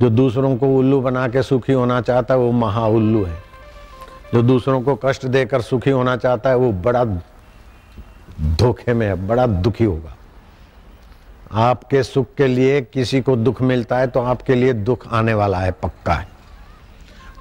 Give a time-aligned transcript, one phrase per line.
[0.00, 3.42] जो दूसरों को उल्लू बना के सुखी होना चाहता है, वो महा उल्लू है।
[4.34, 7.04] जो दूसरों को कष्ट देकर सुखी होना चाहता है, वो बड़ा
[8.40, 10.14] धोखे में है, बड़ा दुखी होगा।
[11.52, 15.58] आपके सुख के लिए किसी को दुख मिलता है तो आपके लिए दुख आने वाला
[15.58, 16.28] है, पक्का है।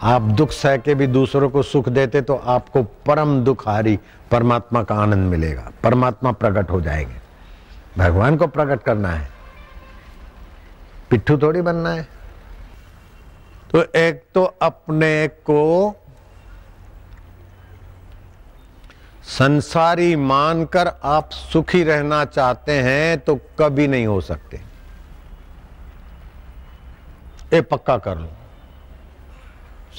[0.01, 3.99] आप दुख सह के भी दूसरों को सुख देते तो आपको परम दुखारी
[4.31, 7.15] परमात्मा का आनंद मिलेगा। परमात्मा प्रकट हो जाएँगे।
[7.97, 9.29] भगवान को प्रकट करना है।
[11.09, 12.16] पिट्ठू थोड़ी बनना है।
[13.71, 15.95] तो एक तो अपने को
[19.23, 24.61] संसारी मानकर आप सुखी रहना चाहते हैं तो कभी नहीं हो सकते।
[27.53, 28.29] ये पक्का कर लो।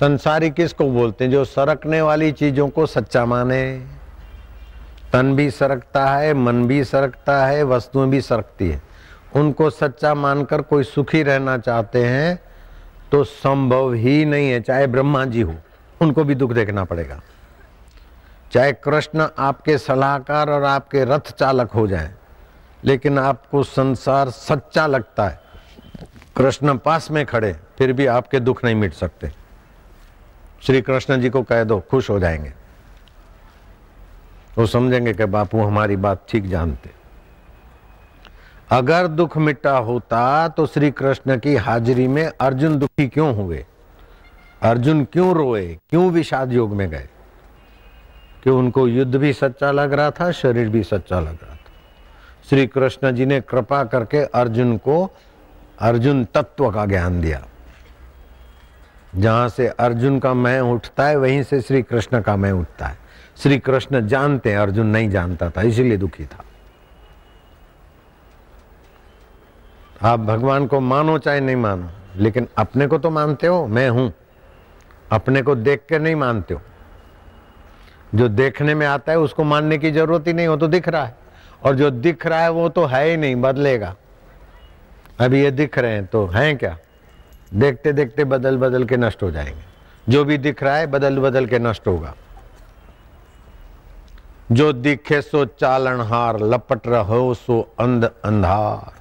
[0.00, 1.30] संसारी किसको बोलते हैं?
[1.30, 3.86] जो सरकने वाली चीज़ों को सच्चा माने।
[5.12, 8.82] तन भी सरकता है, मन भी सरकता है, वस्तुएँ भी सरकती है।
[9.36, 12.47] उनको सच्चा मानकर कोई सुखी रहना चाहते हैं
[13.12, 15.54] तो संभव ही नहीं है, चाहे ब्रह्मा जी हो,
[16.02, 17.20] उनको भी दुख देखना पड़ेगा।
[18.52, 22.14] चाहे कृष्ण आपके सलाहकार और आपके रथ चालक हो जाए,
[22.84, 25.40] लेकिन आपको संसार सच्चा लगता है।
[26.36, 29.30] कृष्ण पास में खड़े, फिर भी आपके दुख नहीं मिट सकते।
[30.62, 32.52] श्री कृष्ण जी को कह दो, खुश हो जाएँगे।
[34.58, 36.97] वो समझेंगे कि बापू हमारी बात ठीक जानते।
[38.70, 43.66] अगर दुख मिटा होता तो श्री कृष्ण की हाजिरी में अर्जुन दुखी क्यों हुए?
[44.62, 45.78] अर्जुन क्यों रोए?
[45.90, 47.08] क्यों विषाद योग में गए?
[48.44, 51.58] कि उनको युद्ध भी सच्चा लग रहा था, शरीर भी सच्चा लग रहा था।
[52.50, 55.16] श्री कृष्ण जी ने कृपा करके अर्जुन को
[55.78, 57.46] अर्जुन तत्व का ज्ञान दिया।
[59.16, 62.98] जहाँ से अर्जुन का मैं उठता है, वहीं से श्री कृष्ण का मैं उठता है।
[63.42, 66.44] श्री कृष्ण जानते हैं, अर्जुन नहीं जानता था, इसीलिए दुखी था।
[70.02, 74.12] आप भगवान को मानो चाहे नहीं मानो, लेकिन अपने को तो मानते हो, मैं हूँ।
[75.12, 76.60] अपने को देख के नहीं मानते हो।
[78.14, 81.04] जो देखने में आता है, उसको मानने की ज़रूरत ही नहीं हो तो दिख रहा
[81.04, 81.16] है।
[81.62, 83.96] और जो दिख रहा है, वो तो है ही नहीं, बदलेगा।
[85.20, 86.78] अभी ये दिख रहे हैं तो हैं क्या?
[87.54, 89.62] देखते देखते बदल बदल के नष्ट हो जाएँगे।
[90.08, 92.14] जो भी दिख रहा है बदल बदल के नष्ट होगा।
[94.52, 98.97] जो दिखे सो चालन हार लपट रहो सो अंध अंधार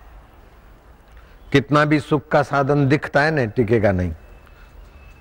[1.58, 4.14] कितना भी सुख का साधन दिखता है ना, टिकेगा नहीं।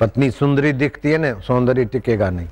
[0.00, 2.48] पत्नी सुंदरी दिखती है ना, सौंदर्य टिकेगा नहीं।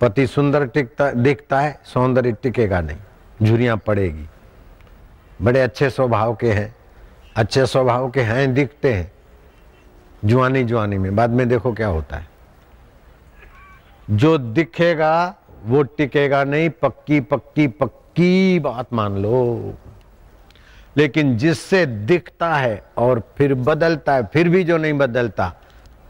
[0.00, 2.96] पति सुंदर टिकता, दिखता है, सौंदर्य टिकेगा नहीं।
[3.42, 4.26] झुरियाँ पड़ेगी।
[5.42, 6.74] बड़े अच्छे स्वभाव के हैं,
[7.36, 9.12] अच्छे स्वभाव के हैं, दिखते हैं।
[10.24, 12.28] जुआनी जुआनी में, बाद में देखो क्या होता है।
[14.10, 15.34] जो दिखेगा,
[15.64, 19.74] वो टिकेगा नहीं, पक्की पक्की पक्की बात मान लो।
[20.96, 25.52] लेकिन जिससे दिखता है और फिर बदलता है, फिर भी जो नहीं बदलता,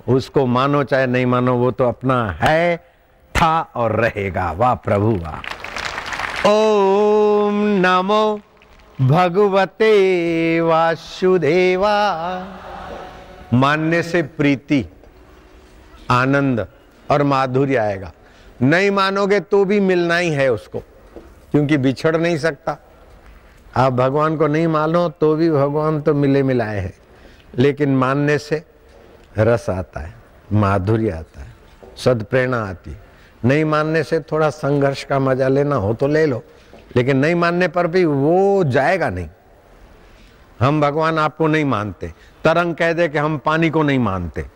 [0.09, 2.77] उसको मानो चाहे नहीं मानो, वो तो अपना है,
[3.37, 8.41] था और रहेगा। वाह प्रभु, वाह। ओम नमो
[9.01, 11.95] भगवते वासुदेवा।
[13.55, 14.85] मानने से प्रीति,
[16.11, 16.67] आनंद
[17.11, 18.13] और माधुर्य आएगा।
[18.63, 20.79] नहीं मानोगे तो भी मिलना ही है उसको,
[21.51, 22.77] क्योंकि बिछड़ नहीं सकता।
[23.75, 26.95] आप भगवान को नहीं मानो तो भी भगवान तो मिले मिलाए हैं।
[27.55, 28.63] लेकिन मानने से
[29.39, 30.15] रस आता है,
[30.53, 31.53] माधुर्य आता है,
[31.97, 33.01] सदप्रेरणा आती है।
[33.45, 36.43] नहीं मानने से थोड़ा संघर्ष का मज़ा लेना हो तो ले लो,
[36.97, 39.29] लेकिन नहीं मानने पर भी वो जाएगा नहीं।
[40.61, 42.13] हम भगवान आपको नहीं मानते।
[42.45, 44.47] तरंग कह दे कि हम पानी को नहीं मानते।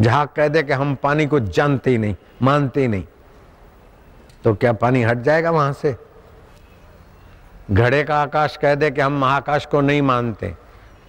[0.00, 3.04] झाक कह दे कि हम पानी को जानते ही नहीं, मानते ही नहीं।
[4.44, 5.96] तो क्या पानी हट जाएगा वहाँ से?
[7.70, 10.54] घड़े का आकाश कह दे कि हम महाकाश को नहीं मानते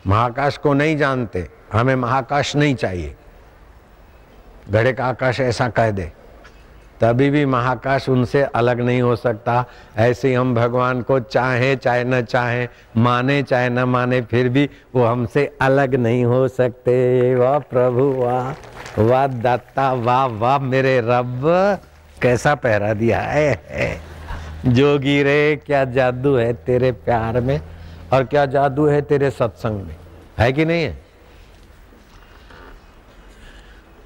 [0.08, 3.16] महाकाश को नहीं जानते हमें महाकाश नहीं चाहिए।
[4.70, 6.12] घड़े का आकाश ऐसा कह दे
[7.02, 9.66] तभी भी महाकाश उनसे अलग नहीं हो सकता।
[9.98, 15.06] ऐसे हम भगवान को चाहे चाहे न चाहे माने चाहे न माने फिर भी वो
[15.06, 21.42] हमसे अलग नहीं हो सकते। वाह प्रभु वाह वाह दाता वाह वाह मेरे रब
[22.22, 24.09] कैसा पहरा दिया है, है
[24.66, 27.62] जोगी रे क्या जादू है तेरे प्यार में
[28.14, 29.96] और क्या जादू है तेरे सत्संग में?
[30.40, 31.02] है कि नहीं है?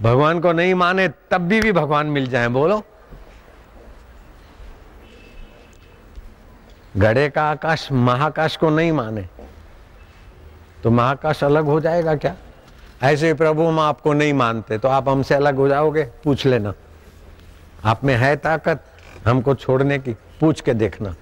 [0.02, 2.82] भगवान को नहीं माने तब भी भी भगवान मिल जाए, बोलो।
[6.98, 9.28] घड़े का आकाश महाकाश को नहीं माने
[10.84, 12.36] तो महाकाश अलग हो जाएगा क्या?
[13.04, 16.04] ऐसे प्रभु हम आपको नहीं मानते तो आप हमसे अलग हो जाओगे?
[16.24, 16.74] पूछ लेना।
[17.86, 18.84] आप में है ताकत
[19.28, 21.14] हमको छोड़ने की। पूछ के देखना।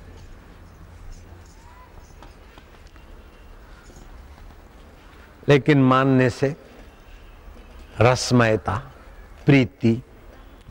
[5.50, 6.56] लेकिन मानने से
[8.02, 8.76] रसमयता,
[9.46, 10.02] प्रीति,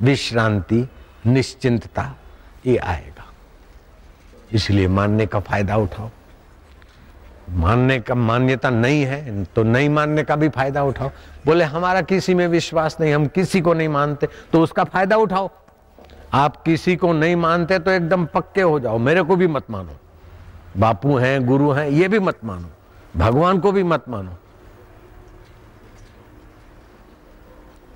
[0.02, 0.86] विश्रांति,
[1.26, 2.14] निश्चिंतता,
[2.66, 3.26] ये आएगा।
[4.52, 6.10] इसलिए मानने का फ़ायदा उठाओ।
[7.50, 11.10] मानने का मान्यता नहीं है तो नहीं मानने का भी फ़ायदा उठाओ।
[11.46, 15.50] बोले, हमारा किसी में विश्वास नहीं, हम किसी को नहीं मानते तो उसका फ़ायदा उठाओ।
[16.34, 19.92] आप किसी को नहीं मानते तो एकदम पक्के हो जाओ। मेरे को भी मत मानो।
[20.76, 22.68] बापू हैं, गुरु हैं, ये भी मत मानो।
[23.16, 24.32] भगवान को भी मत मानो।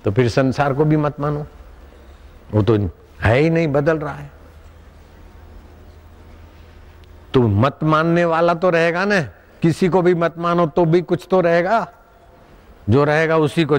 [0.03, 1.45] तो फिर संसार को भी मत मानो।
[2.51, 2.89] वो तो
[3.21, 4.31] है ही नहीं, बदल रहा है।
[7.33, 9.21] तो मत मानने वाला तो रहेगा ना।
[9.61, 11.93] किसी को भी मत मानो तो भी कुछ तो रहेगा।
[12.89, 13.77] जो रहेगा उसी को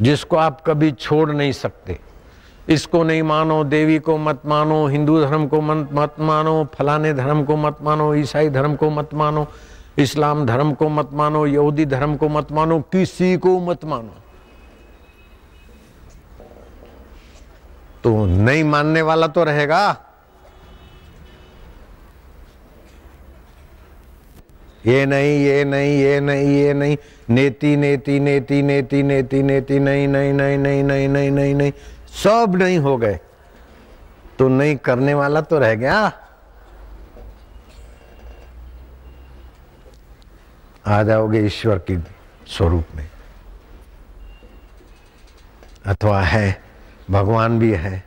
[0.00, 1.98] जिसको आप कभी छोड़ नहीं सकते।
[2.68, 7.44] इसको नहीं मानो, देवी को मत मानो, हिंदू धर्म को मत मत मानो, फलाने धर्म
[7.44, 9.48] को मत मानो, ईसाई धर्म को मत मानो,
[9.98, 14.14] इस्लाम धर्म को मत मानो, यहूदी धर्म को मत मानो, किसी को मत मानो।
[18.04, 20.03] तो नहीं मानने वाला तो रहेगा।
[24.86, 26.96] ये नहीं ये नहीं ये नहीं ये नहीं।
[27.30, 31.72] नेति नेति नेति नेति नेति नेति, नहीं नहीं नहीं नहीं नहीं नहीं नहीं नहीं।
[32.24, 33.20] सब नहीं हो गए।
[34.38, 36.12] तो नहीं करने वाला तो रह गया।
[40.86, 42.04] आ जाओगे ईश्वर की
[42.46, 43.08] स्वरूप में।
[45.86, 46.62] अथवा है,
[47.10, 48.04] भगवान भी है,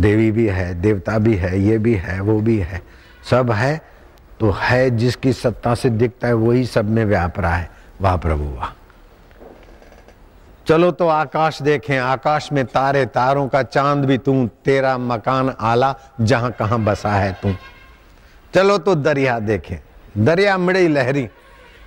[0.00, 2.82] देवी भी है, देवता भी है, ये भी है, वो भी है।
[3.30, 3.97] सब है
[4.40, 7.70] तो है जिसकी सत्ता से दिखता है, वही सब में व्याप रहा है।
[8.00, 8.72] वाह प्रभु, वाह।
[10.66, 15.94] चलो तो आकाश देखें, आकाश में तारे, तारों का चाँद भी तू, तेरा मकान आला,
[16.20, 17.54] जहाँ कहाँ बसा है तू।
[18.54, 19.78] चलो तो दरिया देखें,
[20.18, 21.28] दरिया मिड़ी लहरी,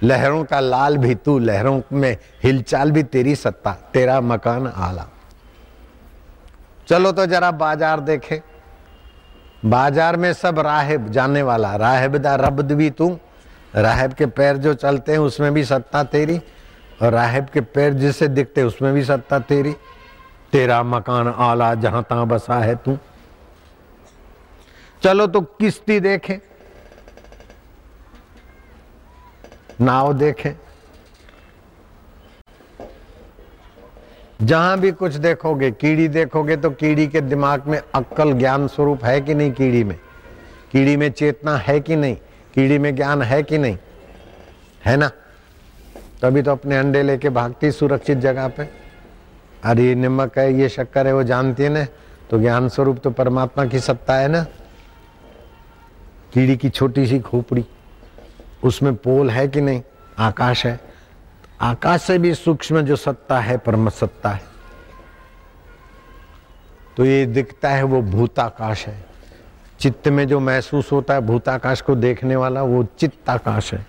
[0.03, 5.07] लहरों का लाल भी तू, लहरों में हिलचाल भी तेरी सत्ता, तेरा मकान आला।
[6.87, 8.39] चलो तो जरा बाज़ार देखें
[9.65, 13.17] बाज़ार में सब राहब जाने वाला। राहब दा रब्द भी तू।
[13.75, 16.41] राहब के पैर जो चलते हैं, उसमें भी सत्ता तेरी।
[17.01, 19.75] और राहब के पैर जिसे दिखते उसमें भी सत्ता तेरी।
[20.51, 22.97] तेरा मकान आला जहाँ तहां बसा है तू।
[25.03, 26.37] चलो तो किश्ती देखें।
[29.81, 30.53] नाव देखें।
[34.43, 39.21] जहाँ भी कुछ देखोगे, कीड़ी देखोगे तो कीड़ी के दिमाग में अक्कल ज्ञान स्वरूप है
[39.21, 39.99] कि नहीं कीड़ी में?
[40.71, 42.15] कीड़ी में चेतना है कि नहीं?
[42.55, 43.77] कीड़ी में ज्ञान है कि नहीं?
[44.85, 45.11] है ना?
[46.21, 48.69] तभी तो अपने अंडे लेके भागती सुरक्षित जगह पे।
[49.63, 51.85] अरे ये नमक है, ये शक्कर है, वो जानती है ना?
[52.29, 54.43] तो ज्ञान स्वरूप तो परमात्मा की सत्ता है ना?
[56.33, 57.65] कीड़ी की छोटी सी खोपड़ी,
[58.63, 59.81] उसमें पोल है कि नहीं?
[60.19, 60.90] आकाश है।
[61.61, 64.41] आकाश से भी सूक्ष्म जो सत्ता है परम सत्ता है।
[66.97, 69.05] तो ये दिखता है वो भूताकाश है।
[69.79, 73.85] चित्त में जो महसूस होता है, भूताकाश को देखने वाला वो चित्ताकाश है।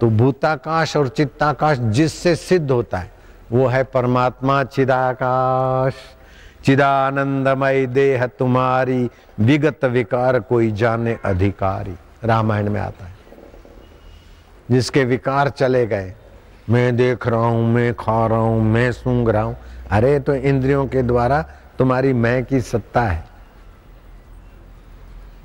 [0.00, 3.12] तो भूताकाश और चित्ताकाश जिससे सिद्ध होता है,
[3.52, 5.94] वो है परमात्मा चिदाकाश।
[6.64, 9.10] चिदानंदमय देह तुम्हारी,
[9.40, 11.94] विगत विकार कोई जाने अधिकारी।
[12.24, 13.14] रामायण में आता है।
[14.70, 16.14] जिसके विकार चले गए
[16.70, 19.56] मैं देख रहा हूँ, मैं खा रहा हूँ, मैं सूंघ रहा हूँ।
[19.90, 21.40] अरे तो इंद्रियों के द्वारा
[21.78, 23.24] तुम्हारी मैं की सत्ता है।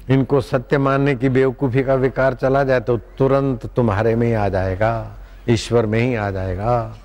[0.09, 4.47] इनको सत्य मानने की बेवकूफ़ी का विकार चला जाए तो तुरंत तुम्हारे में ही आ
[4.49, 5.17] जाएगा,
[5.49, 6.95] ईश्वर में ही आ जाएगा।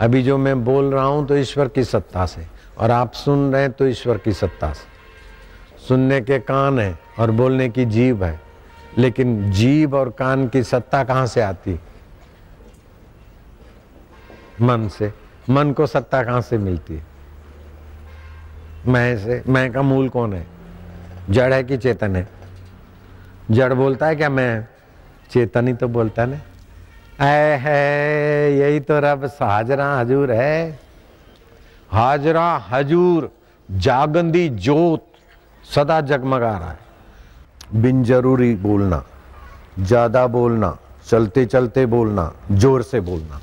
[0.00, 2.46] अभी जो मैं बोल रहा हूँ तो ईश्वर की सत्ता से,
[2.78, 4.90] और आप सुन रहे हैं तो ईश्वर की सत्ता से।
[5.88, 8.40] सुनने के कान है और बोलने की जीव है,
[8.98, 11.78] लेकिन जीव और कान की सत्ता कहाँ से आती?
[14.62, 15.12] मन से।
[15.50, 17.02] मन को सत्ता कहाँ से मिलती है?
[18.86, 20.46] मैं से, मैं का मूल कौन है?
[21.30, 22.26] जड़ है कि चेतन है?
[23.50, 24.66] जड़ बोलता है क्या मैं?
[25.30, 26.40] चेतन ही तो बोलता है
[27.20, 30.78] ऐ है, यही तो रब हाजरा हजूर है।
[31.90, 33.30] हाजरा हजूर,
[33.68, 35.06] जागंदी जोत
[35.64, 39.02] सदा जगमगा रहा है। बिन ज़रूरी बोलना,
[39.78, 40.76] ज़्यादा बोलना
[41.06, 43.40] चलते चलते बोलना, ज़ोर से बोलना।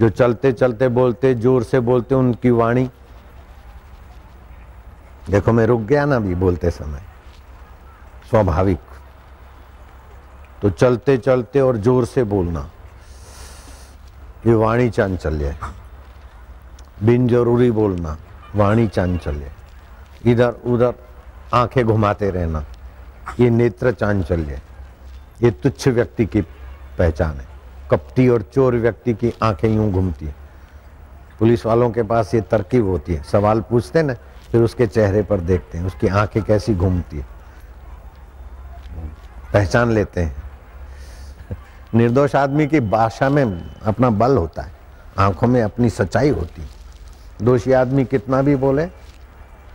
[0.00, 2.88] जो चलते चलते बोलते, ज़ोर से बोलते, उनकी वाणी।
[5.30, 7.02] देखो, मैं रुक गया ना अभी बोलते समय।
[8.30, 8.78] स्वाभाविक।
[10.62, 12.68] तो चलते चलते और ज़ोर से बोलना।
[14.46, 15.72] ये वाणी चांचल्य है।
[17.02, 18.16] बिन ज़रूरी बोलना,
[18.54, 19.50] वाणी चांचल्य
[20.24, 20.94] इधर उधर
[21.54, 22.64] आँखें घुमाते रहना,
[23.40, 24.60] ये नेत्र चांचल्य
[25.42, 26.40] ये तुच्छ व्यक्ति की
[26.98, 27.46] पहचान है।
[27.90, 30.34] कपटी और चोर व्यक्ति की आँखें यूँ घूमती है।
[31.38, 34.14] पुलिस वालों के पास ये तरकीब होती है। सवाल पूछते ना,
[34.52, 37.26] फिर उसके चेहरे पर देखते हैं, उसकी आँखें कैसी घूमती है।
[39.52, 40.36] पहचान लेते हैं।
[41.94, 44.72] निर्दोष आदमी की भाषा में अपना बल होता है।
[45.18, 46.68] आँखों में अपनी सच्चाई होती है।
[47.42, 48.86] दोषी आदमी कितना भी बोले,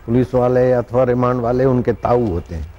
[0.06, 2.74] पुलिस वाले अथवा रिमांड वाले उनके ताऊ होते हैं।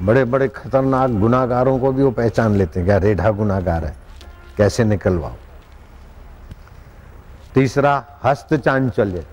[0.00, 4.09] बड़े बड़े खतरनाक गुनागारों को भी वो पहचान लेते हैं क्या रेढ़ा गुनागार है।
[4.56, 5.32] कैसे निकलवाओ
[7.54, 9.26] तीसरा, हस्त चांचल्य।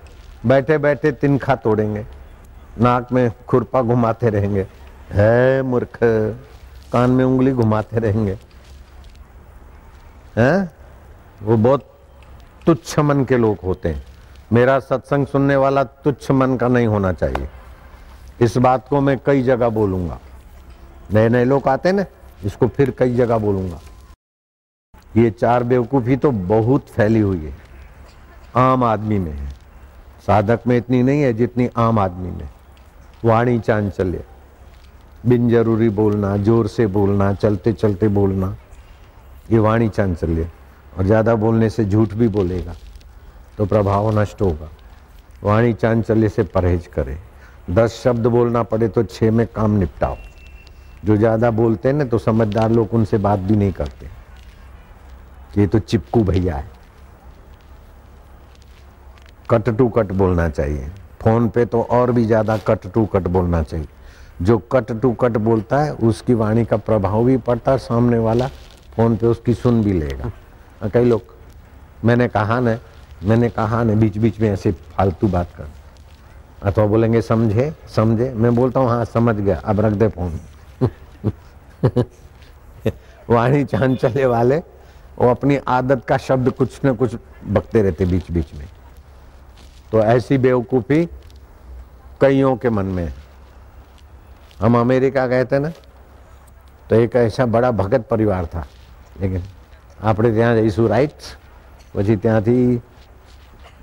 [0.46, 2.06] बैठे बैठे तिनखा तोड़ेंगे।
[2.80, 4.66] नाक में खुरपा घुमाते रहेंगे।
[5.10, 5.98] है मूर्ख,
[6.92, 8.38] कान में उंगली घुमाते रहेंगे।
[10.36, 10.70] हैं?
[11.42, 11.98] वो बहुत
[12.66, 14.04] तुच्छ मन के लोग होते हैं।
[14.52, 17.48] मेरा सत्संग सुनने वाला तुच्छ मन का नहीं होना चाहिए।
[18.40, 20.18] इस बात को मैं कई जगह बोलूँगा।
[21.14, 22.04] नए नए लोग आते ना,
[22.44, 23.80] इसको फिर कई जगह बोलूँगा।
[25.16, 27.52] ये चार बेवकूफ़ी तो बहुत फैली हुई है।
[28.56, 29.48] आम आदमी में है।
[30.26, 32.48] साधक में इतनी नहीं है जितनी आम आदमी में।
[33.24, 34.24] वाणी चांचल्य।
[35.26, 38.56] बिन ज़रूरी बोलना, ज़ोर से बोलना चलते चलते बोलना,
[39.50, 40.48] ये वाणी चांचल्य।
[40.98, 42.74] और ज़्यादा बोलने से झूठ भी बोलेगा
[43.58, 44.68] तो प्रभाव नष्ट होगा।
[45.42, 47.16] वाणी चांचल्य से परहेज करे।
[47.70, 50.16] दस शब्द बोलना पड़े तो छः में काम निपटाओ।
[51.04, 54.06] जो ज़्यादा बोलते हैं ना तो समझदार लोग उनसे बात भी नहीं करते।
[55.56, 56.70] ये तो चिपकू भैया है।
[59.50, 60.88] कट टू कट बोलना चाहिए।
[61.22, 63.86] फ़ोन पे तो और भी ज़्यादा कट टू कट बोलना चाहिए।
[64.42, 68.48] जो कट टू कट बोलता है, उसकी वाणी का प्रभाव भी पड़ता है, सामने वाला
[68.96, 70.30] फ़ोन पे उसकी सुन भी लेगा।
[70.88, 71.34] कई लोग,
[72.04, 72.78] मैंने कहा न,
[73.24, 75.68] मैंने कहा न बीच बीच में ऐसे फालतू बात कर।
[76.62, 80.40] अथवा बोलेंगे, समझे समझे। मैं बोलता हूँ हाँ समझ गया, अब रख दे फ़ोन।
[83.30, 84.60] वाणी चांचल्य वाले
[85.17, 87.15] वो अपनी आदत का शब्द कुछ न कुछ
[87.47, 88.67] बकते रहते बीच बीच में
[89.91, 91.05] तो ऐसी बेवकूफ़ी
[92.21, 93.11] कईयों के मन में
[94.61, 95.71] हम अमेरिका गए थे ना
[96.89, 98.65] तो एक ऐसा बड़ा भगत परिवार था
[99.15, 99.41] लेकिन
[100.01, 101.25] આપણે ત્યાં જઈશું રાઈટ
[101.95, 102.55] પછી ત્યાંથી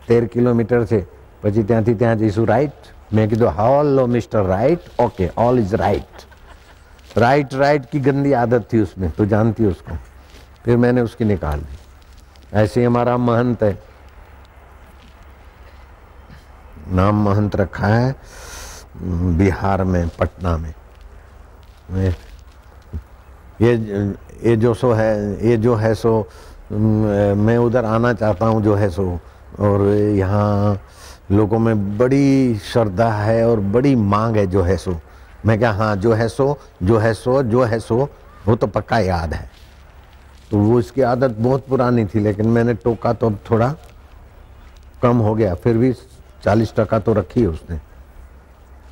[0.09, 1.01] તેર કિલોમીટર છે
[1.43, 7.55] પછી ત્યાંથી ત્યાં જઈશું રાઈટ मैं कीधु hello mister right okay all is right right
[7.55, 9.97] right की गंदी आदत थी उसमें तो जानती उसको
[10.66, 13.78] फिर मैंने उसकी निकाल दी। ऐसे ही हमारा महंत है।
[16.90, 18.16] नाम महंत रखा है,
[19.38, 20.74] बिहार में, पटना में।
[23.62, 23.74] ये
[24.44, 26.28] ये जो सो है, ये जो है सो,
[26.72, 29.20] मैं उधर आना चाहता हूँ जो है सो।
[29.60, 30.80] और यहाँ
[31.32, 35.00] लोगों में बड़ी श्रद्धा है और बड़ी मांग है जो है सो।
[35.46, 38.10] मैं क्या हाँ जो है सो, जो है सो, जो है सो,
[38.48, 39.50] वो तो पक्का याद है।
[40.52, 43.76] तो वो इसकी आदत बहुत पुरानी थी, लेकिन मैंने टोका तो अब थोड़ा
[45.02, 45.94] कम हो गया, फिर भी
[46.44, 47.80] चालीस टका तो रखी है उसने।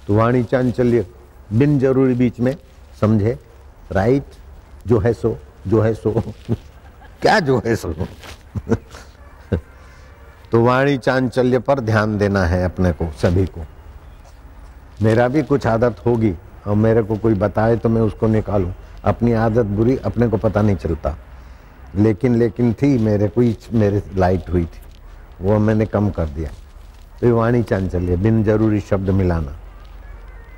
[0.08, 1.08] तो वाणी चांचल्य,
[1.54, 2.58] बिन ज़रूरी बीच में,
[3.02, 3.40] समझे?
[3.92, 4.24] राइट
[4.88, 6.12] जो है सो, जो है सो।
[7.22, 7.94] क्या जो है सो?
[10.52, 13.62] तो वाणी चांचल्य पर ध्यान देना है अपने को, सभी को।
[15.02, 16.36] मेरा भी कुछ आदत होगी
[16.68, 18.72] और मेरे को कोई बताए तो मैं उसको निकालूं।
[19.04, 21.16] अपनी आदत बुरी अपने को पता नहीं चलता।
[21.96, 23.42] लेकिन लेकिन थी, मेरे को
[23.78, 24.82] मेरे लाइट हुई थी।
[25.42, 26.50] वो मैंने कम कर दिया।
[27.22, 29.56] तो वाणी चांचल्य, बिन ज़रूरी शब्द मिलाना।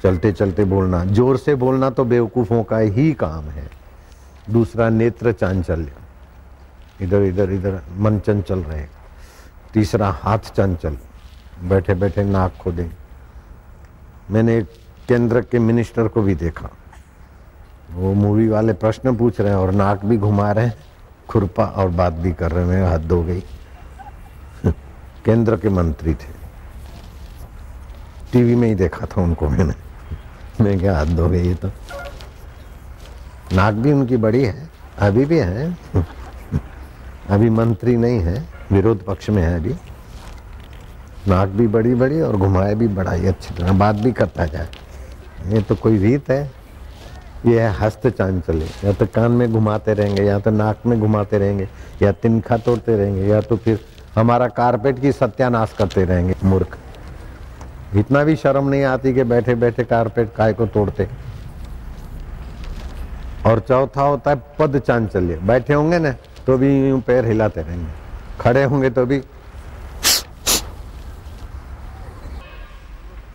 [0.04, 3.70] चलते चलते बोलना। ज़ोर से बोलना तो बेवकूफ़ों का ही काम है।
[4.50, 5.92] दूसरा नेत्र चांचल्य।
[7.01, 9.04] इधर इधर इधर मन चंचल रहेगा
[9.74, 10.98] तीसरा हाथ चंचल
[11.63, 12.89] बैठे बैठे नाक खोदें।
[14.32, 14.70] मैंने एक
[15.08, 16.70] केंद्र के मिनिस्टर को भी देखा।
[17.92, 20.85] वो मूवी वाले प्रश्न पूछ रहे हैं और नाक भी घुमा रहे हैं।
[21.29, 23.44] खुरपा और बात भी कर रहे हैं हद हो गई।
[25.25, 26.34] केंद्र के मंत्री थे।
[28.34, 29.74] टीवी में ही देखा था उनको मैंने।
[30.63, 31.67] मैं क्या हद हो गई ये तो।
[33.53, 35.77] नाक भी उनकी बड़ी है, अभी भी है।
[37.29, 39.75] अभी मंत्री नहीं है, विरोध पक्ष में है अभी।
[41.27, 44.70] नाक भी बड़ी बड़ी और घुमाए भी बड़ा ही अच्छी तरह। बात भी करता जाए।
[45.48, 46.64] ये तो कोई रीत है।
[47.46, 51.38] ये है हस्त चांचल्य या तो कान में घुमाते रहेंगे, या तो नाक में घुमाते
[51.38, 51.68] रहेंगे,
[52.02, 53.80] या तिनखा तोड़ते रहेंगे, या तो फिर
[54.16, 56.78] हमारा कारपेट की सत्यानाश करते रहेंगे, मूर्ख।
[57.96, 61.08] इतना भी शर्म नहीं आती कि बैठे बैठे कारपेट काय को तोड़ते।
[63.46, 66.12] और चौथा होता है पद चांचल्य बैठे होंगे ना
[66.48, 67.92] तो भी यूँ पैर हिलाते रहेंगे।
[68.40, 69.20] खड़े होंगे तो भी।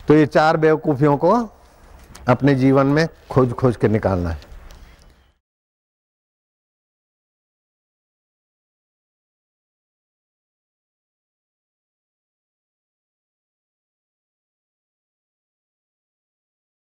[0.08, 1.32] तो ये चार बेवकूफियों को
[2.30, 4.49] अपने जीवन में खोज खोज के निकालना है।